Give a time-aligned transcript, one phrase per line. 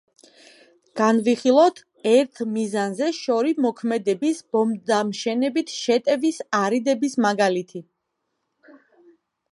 [0.99, 7.87] განვიხილოთ ერთი მიზანზე შორი მოქმედების ბომბდამშენებით შეტევის არიდების მაგალითი.